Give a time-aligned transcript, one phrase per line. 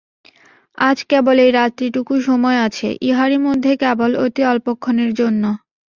[0.77, 5.43] আজ কেবল এই রাত্রিটুকুমাত্র সময় আছে–ইহারই মধ্যে কেবল অতি অল্পক্ষণের জন্য।